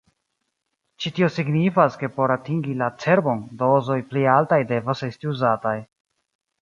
[1.03, 5.77] Ĉi-tio signifas ke por atingi la cerbon, dozoj pli altaj devas esti uzataj.